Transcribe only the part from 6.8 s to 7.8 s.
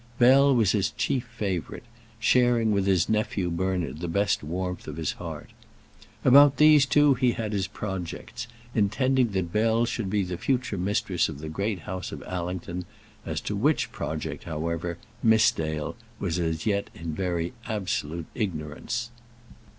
two he had his